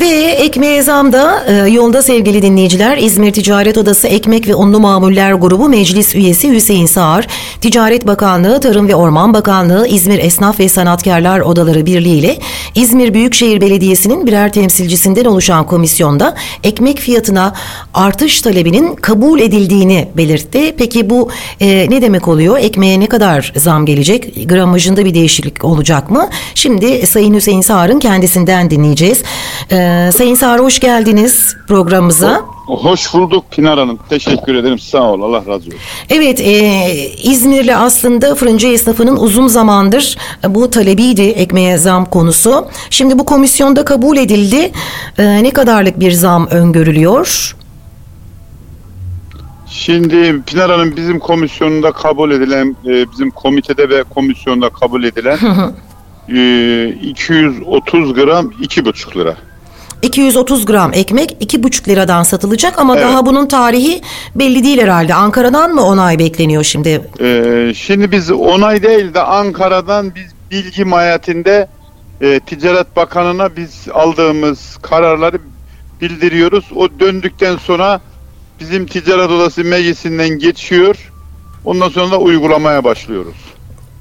[0.00, 2.98] Ve ekmeğe zam da e, yolda sevgili dinleyiciler.
[2.98, 7.26] İzmir Ticaret Odası Ekmek ve Unlu Mamuller Grubu Meclis Üyesi Hüseyin Sağar,
[7.60, 12.38] Ticaret Bakanlığı, Tarım ve Orman Bakanlığı, İzmir Esnaf ve Sanatkarlar Odaları Birliği ile
[12.74, 16.34] İzmir Büyükşehir Belediyesi'nin birer temsilcisinden oluşan komisyonda
[16.64, 17.54] ekmek fiyatına
[17.94, 20.74] artış talebinin kabul edildiğini belirtti.
[20.78, 21.28] Peki bu
[21.60, 22.58] e, ne demek oluyor?
[22.58, 24.48] Ekmeğe ne kadar zam gelecek?
[24.48, 26.28] Gramajında bir değişiklik olacak mı?
[26.54, 29.22] Şimdi Sayın Hüseyin Sağar'ın kendisinden dinleyeceğiz.
[29.88, 32.40] Ee, Sayın Sağar hoş geldiniz programımıza.
[32.66, 33.98] Hoş bulduk Pinar Hanım.
[34.08, 34.78] Teşekkür ederim.
[34.78, 35.22] Sağ ol.
[35.22, 35.74] Allah razı olsun.
[36.10, 36.82] Evet, e,
[37.22, 42.66] İzmirli aslında fırıncı esnafının uzun zamandır bu talebiydi ekmeğe zam konusu.
[42.90, 44.72] Şimdi bu komisyonda kabul edildi.
[45.18, 47.54] E, ne kadarlık bir zam öngörülüyor?
[49.66, 55.38] Şimdi Pinar Hanım bizim komisyonunda kabul edilen, e, bizim komitede ve komisyonda kabul edilen
[56.28, 59.36] e, 230 gram 2,5 lira.
[60.02, 63.06] 230 gram ekmek 2,5 liradan satılacak ama Evet.
[63.06, 64.00] daha bunun tarihi
[64.34, 65.14] belli değil herhalde.
[65.14, 67.02] Ankara'dan mı onay bekleniyor şimdi?
[67.20, 71.68] E, şimdi biz onay değil de Ankara'dan biz bilgi mahiyetinde
[72.20, 75.38] e, Ticaret Bakanı'na biz aldığımız kararları
[76.00, 76.64] bildiriyoruz.
[76.76, 78.00] O döndükten sonra
[78.60, 81.12] bizim Ticaret Odası meclisinden geçiyor.
[81.64, 83.36] Ondan sonra da uygulamaya başlıyoruz.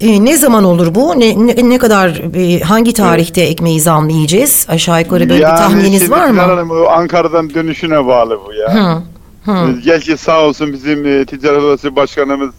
[0.00, 1.20] E, ne zaman olur bu?
[1.20, 4.66] Ne, ne, ne kadar e, hangi tarihte ekmeği zamlayacağız?
[4.68, 6.40] Aşağı yukarı böyle bir tahmininiz var mı?
[6.40, 8.74] Hanım, Ankara'dan dönüşüne bağlı bu ya.
[8.74, 9.02] Hı.
[9.44, 9.80] Hı.
[9.84, 12.54] Gel ki sağ olsun bizim e, Ticaret Odası Başkanımız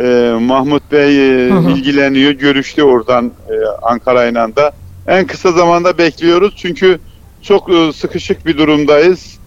[0.00, 1.70] e, Mahmut Bey e, Hı hı.
[1.70, 2.32] ilgileniyor.
[2.32, 4.72] Görüştü oradan e, Ankara'yla da.
[5.06, 6.98] En kısa zamanda bekliyoruz çünkü
[7.42, 9.38] çok e, sıkışık bir durumdayız.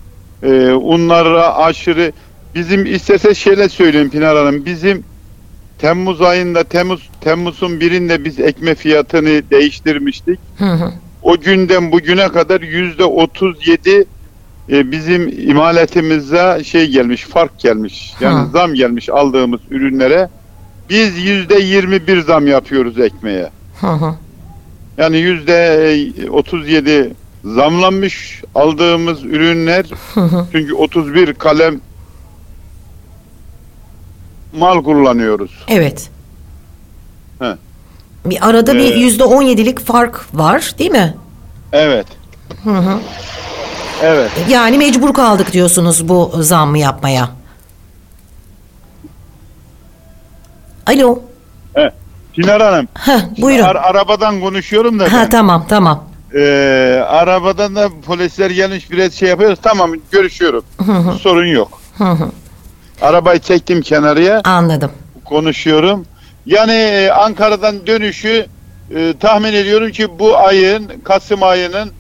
[0.44, 2.12] E, unlara aşırı
[2.56, 5.04] bizim isterse şöyle söyleyeyim Pinar Hanım bizim
[5.78, 10.40] Temmuz ayında Temmuz Temmuz'un birinde biz ekme fiyatını değiştirmiştik.
[10.58, 10.92] Hı hı.
[11.22, 14.06] O günden bugüne kadar yüzde 37
[14.70, 18.14] e, bizim imalatımıza şey gelmiş, fark gelmiş.
[18.20, 20.30] Yani zam gelmiş aldığımız ürünlere.
[20.90, 23.50] Biz yüzde 21 zam yapıyoruz ekmeğe.
[23.82, 24.16] Hı hı.
[24.98, 27.14] Yani yüzde 37
[27.44, 29.86] zamlanmış aldığımız ürünler.
[30.14, 30.46] Hı hı.
[30.52, 31.82] Çünkü 31 kalem
[34.54, 35.52] mal kullanıyoruz.
[35.68, 36.10] Evet.
[37.40, 37.56] He.
[38.26, 41.18] Bir arada bir Ee, yüzde on yedilik fark var değil mi?
[41.72, 42.08] Evet.
[42.64, 43.00] Hı hı.
[44.04, 44.32] Evet.
[44.50, 47.30] Yani mecbur kaldık diyorsunuz bu zammı yapmaya.
[50.88, 51.20] Alo.
[52.34, 52.88] Pinar Hanım.
[52.94, 53.64] Heh, buyurun.
[53.64, 55.30] ar- arabadan konuşuyorum da Ha ben.
[55.30, 56.04] tamam tamam.
[56.36, 59.60] Ee, arabadan da polisler gelmiş biraz şey yapıyoruz.
[59.62, 60.64] Tamam görüşüyorum.
[60.86, 61.14] Hı hı.
[61.18, 61.82] Sorun yok.
[61.98, 62.32] Hı hı.
[63.02, 64.92] Arabayı çektim kenarıya Anladım.
[65.26, 66.06] konuşuyorum.
[66.46, 68.46] Yani e, Ankara'dan dönüşü
[68.96, 71.92] e, tahmin ediyorum ki bu ayın Kasım ayının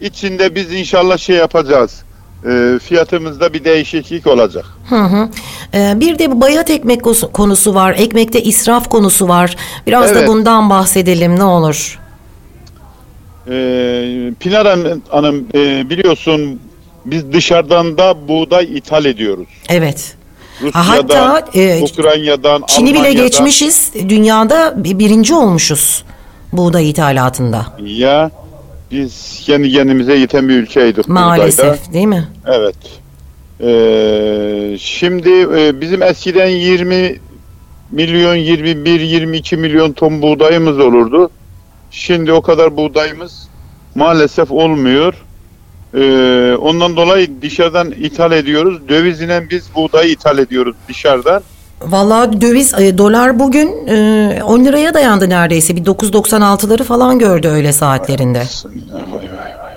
[0.00, 2.02] içinde biz inşallah şey yapacağız.
[2.48, 4.64] E, fiyatımızda bir değişiklik olacak.
[4.88, 5.28] Hı hı.
[5.74, 7.02] Ee, bir de bayat ekmek
[7.32, 7.94] konusu var.
[7.98, 9.56] Ekmekte israf konusu var.
[9.86, 10.28] Biraz da Evet.
[10.28, 12.00] bundan bahsedelim ne olur.
[13.50, 13.52] E,
[14.40, 16.60] Pinar Hanım, Hanım e, biliyorsun
[17.04, 19.48] biz dışarıdan da buğday ithal ediyoruz.
[19.68, 20.16] Evet.
[20.62, 23.22] Rusya'dan, hatta, e, Ukrayna'dan, Çin'i bile Almanya'dan.
[23.26, 23.92] geçmişiz.
[24.08, 26.04] Dünyada bi- birinci olmuşuz
[26.52, 27.66] buğday ithalatında.
[27.84, 28.30] Ya
[28.90, 31.92] biz kendi kendimize yeten bir ülkeydik Maalesef buğdayda.
[31.92, 32.28] değil mi?
[32.46, 32.76] Evet.
[33.60, 37.18] Ee, şimdi e, bizim eskiden 20
[37.90, 41.30] milyon, 21, 22 milyon ton buğdayımız olurdu.
[41.90, 43.48] Şimdi o kadar buğdayımız
[43.94, 45.14] maalesef olmuyor.
[45.94, 48.88] Ee, ondan dolayı dışarıdan ithal ediyoruz.
[48.88, 51.42] Dövizle biz buğdayı ithal ediyoruz dışarıdan.
[51.82, 55.76] Vallahi döviz e, dolar bugün e, 10 liraya dayandı neredeyse.
[55.76, 58.38] Bir 9.96'ları falan gördü öyle saatlerinde.
[58.38, 59.76] Vay vay vay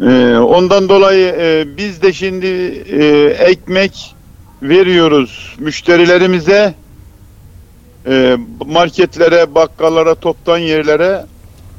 [0.00, 0.32] vay.
[0.32, 2.46] Ee, ondan dolayı e, biz de şimdi
[2.90, 3.06] e,
[3.38, 4.14] ekmek
[4.62, 6.74] veriyoruz müşterilerimize
[8.06, 11.24] e, marketlere, bakkallara, toptan yerlere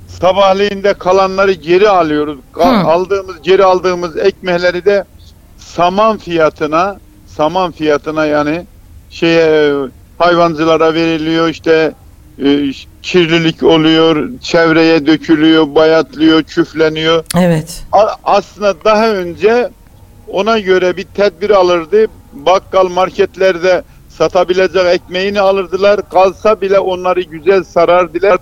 [0.07, 2.38] sabahleyin de kalanları geri alıyoruz.
[2.53, 2.63] Hı.
[2.63, 5.03] Aldığımız geri aldığımız ekmekleri de
[5.58, 6.97] saman fiyatına
[7.28, 8.66] saman fiyatına yani
[9.09, 9.73] şeye
[10.17, 11.93] hayvancılara veriliyor işte
[12.43, 12.72] e,
[13.02, 17.23] kirlilik oluyor, çevreye dökülüyor, bayatlıyor, küfleniyor.
[17.37, 17.84] Evet.
[17.91, 19.70] A- aslında daha önce
[20.28, 22.05] ona göre bir tedbir alırdı.
[22.34, 26.09] Bakkal marketlerde satabilecek ekmeğini alırdılar.
[26.09, 28.37] Kalsa bile onları güzel sarardılar.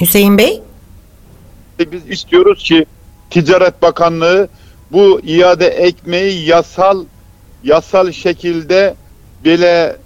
[0.00, 0.62] Hüseyin Bey?
[1.78, 2.86] Biz istiyoruz ki
[3.30, 4.48] Ticaret Bakanlığı
[4.92, 7.04] bu iade ekmeği yasal
[7.64, 8.94] yasal şekilde
[9.44, 9.96] bile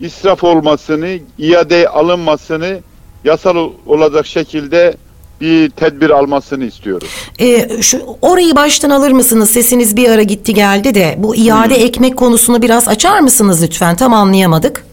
[0.00, 2.78] israf olmasını, iade alınmasını
[3.24, 4.96] yasal olacak şekilde
[5.40, 7.08] bir tedbir almasını istiyoruz.
[7.38, 9.50] E, şu orayı baştan alır mısınız?
[9.50, 13.96] Sesiniz bir ara gitti geldi de bu iade ekmek konusunu biraz açar mısınız lütfen?
[13.96, 14.84] Tam anlayamadık.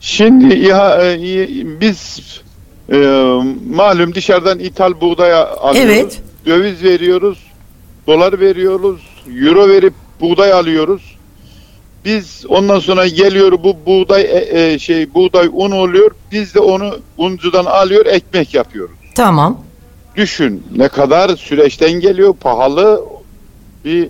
[0.00, 1.20] Şimdi İHA, e,
[1.80, 2.20] biz
[2.92, 2.96] e,
[3.70, 5.78] malum dışarıdan ithal buğday alıyoruz.
[5.80, 6.20] Evet.
[6.46, 7.38] Döviz veriyoruz,
[8.06, 9.00] dolar veriyoruz,
[9.42, 11.14] euro verip buğday alıyoruz.
[12.04, 16.10] Biz ondan sonra geliyor bu buğday e, e, şey buğday un oluyor.
[16.32, 18.96] Biz de onu uncudan alıyor, ekmek yapıyoruz.
[19.14, 19.60] Tamam.
[20.16, 23.04] Düşün ne kadar süreçten geliyor pahalı
[23.84, 24.08] bir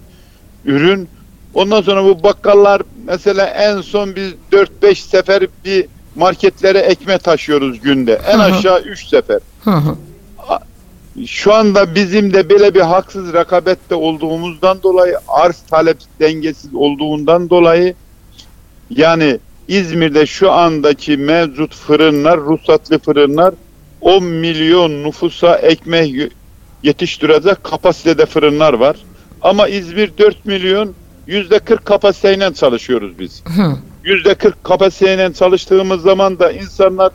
[0.65, 1.09] ürün.
[1.55, 8.21] Ondan sonra bu bakkallar mesela en son biz 4-5 sefer bir marketlere ekmek taşıyoruz günde.
[8.29, 8.43] En Hı hı.
[8.43, 9.41] aşağı 3 sefer.
[9.65, 9.97] Hı hı.
[11.27, 17.95] Şu anda bizim de böyle bir haksız rekabette olduğumuzdan dolayı arz talep dengesiz olduğundan dolayı
[18.91, 19.39] yani
[19.69, 23.55] İzmir'de şu andaki mevcut fırınlar, ruhsatlı fırınlar
[24.01, 26.33] 10 milyon nüfusa ekmek
[26.83, 28.97] yetiştirecek kapasitede fırınlar var.
[29.43, 30.95] Ama İzmir 4 milyon
[31.29, 33.43] %40 kapasiteyle çalışıyoruz biz.
[33.57, 33.77] Hı.
[34.05, 37.13] %40 kapasiteyle çalıştığımız zaman da insanlar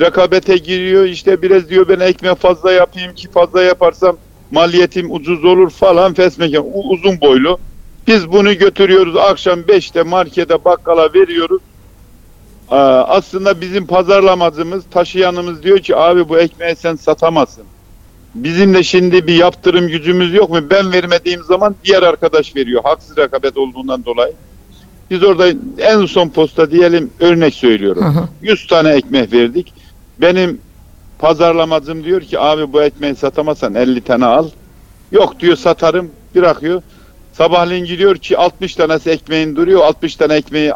[0.00, 1.04] rekabete giriyor.
[1.04, 4.16] İşte biraz diyor ben ekmek fazla yapayım ki fazla yaparsam
[4.50, 7.58] maliyetim ucuz olur falan fesmeken uzun boylu.
[8.06, 11.62] Biz bunu götürüyoruz akşam 5'te markete bakkala veriyoruz.
[12.70, 17.64] Aa, Aslında bizim pazarlamacımız, taşıyanımız diyor ki abi bu ekmeği sen satamazsın.
[18.34, 20.58] Bizim de şimdi bir yaptırım gücümüz yok mu?
[20.70, 22.80] Ben vermediğim zaman diğer arkadaş veriyor.
[22.84, 24.32] Haksız rekabet olduğundan dolayı.
[25.12, 25.46] Biz orada
[25.78, 28.04] en son posta diyelim örnek söylüyorum.
[28.04, 28.28] Hı hı.
[28.42, 29.72] 100 tane ekmek verdik.
[30.20, 30.60] Benim
[31.18, 34.48] pazarlamacım diyor ki abi bu ekmeği satamazsan 50 tane al.
[35.12, 36.82] Yok diyor satarım bırakıyor.
[37.32, 39.80] Sabahleyin gidiyor ki 60 tanesi ekmeğin duruyor.
[39.80, 40.72] 60 tane ekmeği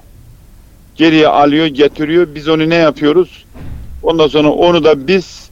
[0.94, 2.28] geriye alıyor getiriyor.
[2.34, 3.44] Biz onu ne yapıyoruz?
[4.02, 5.50] Ondan sonra onu da biz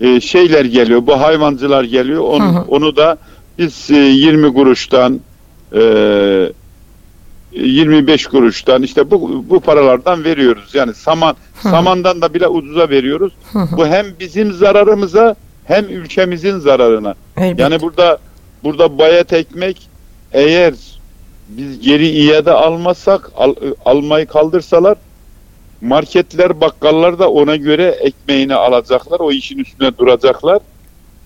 [0.00, 1.06] e, şeyler geliyor.
[1.06, 2.20] Bu hayvancılar geliyor.
[2.20, 2.64] Onu, Hı hı.
[2.68, 3.18] onu da
[3.58, 5.20] biz e, 20 kuruştan
[5.74, 5.80] e,
[7.52, 10.74] 25 kuruştan işte bu bu paralardan veriyoruz.
[10.74, 11.68] Yani saman Hı.
[11.68, 13.32] samandan da bile ucuza veriyoruz.
[13.52, 13.76] Hı hı.
[13.76, 15.34] Bu hem bizim zararımıza
[15.64, 17.14] hem ülkemizin zararına.
[17.36, 17.62] Elbette.
[17.62, 18.18] Yani burada
[18.64, 19.88] burada bayat ekmek
[20.32, 20.74] eğer
[21.48, 23.54] biz geri iade almazsak al-
[23.84, 24.96] almayı kaldırsalar
[25.80, 29.20] marketler bakkallar da ona göre ekmeğini alacaklar.
[29.20, 30.58] O işin üstüne duracaklar.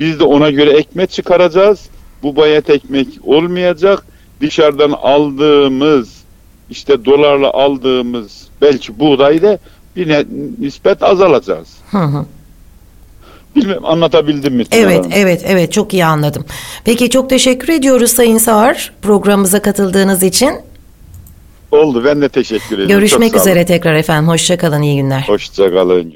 [0.01, 1.89] Biz de ona göre ekmek çıkaracağız.
[2.23, 4.07] Bu bayat ekmek olmayacak.
[4.41, 6.16] Dışarıdan aldığımız
[6.71, 9.59] işte dolarla aldığımız belki buğdayı da
[9.97, 10.25] bir ne-
[10.59, 11.69] nispet azalacağız.
[11.91, 12.25] Hı hı.
[13.57, 14.65] Bilmem anlatabildim mi?
[14.73, 15.11] Evet, Hanım?
[15.15, 16.45] evet, evet çok iyi anladım.
[16.85, 20.51] Peki çok teşekkür ediyoruz Sayın Sağar programımıza katıldığınız için.
[21.71, 22.89] Oldu ben de teşekkür ederim.
[22.89, 24.29] Görüşmek üzere tekrar efendim.
[24.29, 25.25] Hoşçakalın, iyi günler.
[25.27, 26.15] Hoşça kalın.